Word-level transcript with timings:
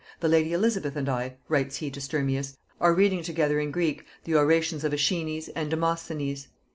"The 0.19 0.27
lady 0.27 0.51
Elizabeth 0.51 0.95
and 0.95 1.07
I," 1.07 1.35
writes 1.47 1.75
he 1.75 1.91
to 1.91 1.99
Sturmius, 2.01 2.57
"are 2.79 2.95
reading 2.95 3.21
together 3.21 3.59
in 3.59 3.69
Greek 3.69 4.03
the 4.23 4.33
Orations 4.33 4.83
of 4.83 4.93
Æschines 4.93 5.47
and 5.55 5.69
Demosthenes. 5.69 6.47